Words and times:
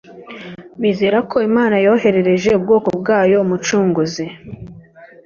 bizera 0.81 1.17
ko 1.29 1.35
Imana 1.49 1.75
yoherereje 1.85 2.49
ubwoko 2.57 2.89
bwayo 2.99 3.35
Umucunguzi. 3.45 4.25